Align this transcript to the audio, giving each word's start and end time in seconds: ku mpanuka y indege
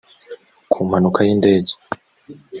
ku 0.71 0.79
mpanuka 0.87 1.19
y 1.27 1.29
indege 1.35 1.71